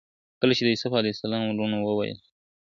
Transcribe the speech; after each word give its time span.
کله 0.39 0.53
چي 0.57 0.63
د 0.63 0.67
يوسف 0.73 0.91
عليه 0.99 1.13
السلام 1.15 1.41
وروڼو 1.45 1.77
وويل. 1.83 2.19